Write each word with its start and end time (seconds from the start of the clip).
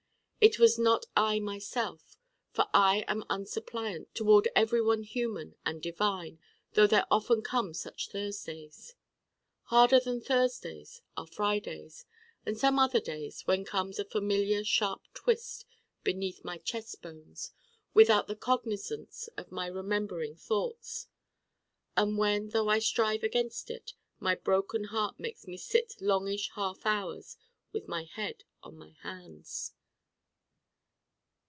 It 0.43 0.57
was 0.57 0.79
not 0.79 1.05
I 1.15 1.37
myself: 1.39 2.17
for 2.49 2.65
I 2.73 3.05
am 3.07 3.23
unsuppliant 3.29 4.15
toward 4.15 4.47
everyone 4.55 5.03
human 5.03 5.53
and 5.67 5.79
divine 5.83 6.39
though 6.73 6.87
there 6.87 7.05
often 7.11 7.43
come 7.43 7.75
such 7.75 8.09
Thursdays. 8.09 8.95
Harder 9.65 9.99
than 9.99 10.19
Thursdays 10.19 11.03
are 11.15 11.27
Fridays 11.27 12.07
and 12.43 12.57
some 12.57 12.79
other 12.79 12.99
days 12.99 13.45
when 13.45 13.63
comes 13.65 13.99
a 13.99 14.03
familiar 14.03 14.63
sharp 14.63 15.03
twist 15.13 15.63
beneath 16.03 16.43
my 16.43 16.57
chest 16.57 17.03
bones 17.03 17.51
without 17.93 18.25
the 18.25 18.35
cognizance 18.35 19.29
of 19.37 19.51
my 19.51 19.67
remembering 19.67 20.35
thoughts: 20.35 21.07
and 21.95 22.17
when 22.17 22.49
though 22.49 22.67
I 22.67 22.79
strive 22.79 23.21
against 23.21 23.69
it 23.69 23.93
my 24.19 24.33
Broken 24.33 24.85
Heart 24.85 25.19
makes 25.19 25.45
me 25.45 25.55
sit 25.57 26.01
longish 26.01 26.49
half 26.55 26.83
hours 26.83 27.37
with 27.71 27.87
my 27.87 28.05
head 28.05 28.43
on 28.63 28.75
my 28.75 28.95
hands. 29.03 29.73